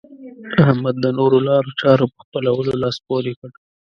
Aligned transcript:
احمد 0.63 0.95
د 1.03 1.05
نورو 1.17 1.37
لارو 1.47 1.71
چارو 1.81 2.05
په 2.13 2.19
خپلولو 2.25 2.71
لاس 2.81 2.97
پورې 3.07 3.31
کړ. 3.39 3.49